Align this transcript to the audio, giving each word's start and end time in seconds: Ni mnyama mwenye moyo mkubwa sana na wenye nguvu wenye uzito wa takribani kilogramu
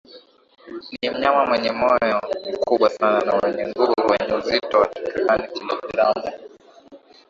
Ni 0.99 1.07
mnyama 1.11 1.45
mwenye 1.45 1.71
moyo 1.71 2.19
mkubwa 2.53 2.89
sana 2.89 3.19
na 3.25 3.33
wenye 3.43 3.67
nguvu 3.67 3.95
wenye 4.11 4.33
uzito 4.33 4.77
wa 4.79 4.87
takribani 4.87 5.47
kilogramu 5.53 6.31